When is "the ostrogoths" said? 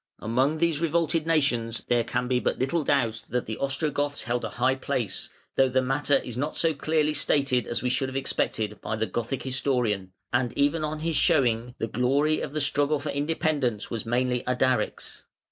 3.45-4.23